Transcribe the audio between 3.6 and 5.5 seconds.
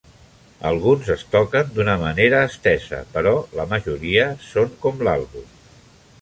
la majoria són com l'àlbum.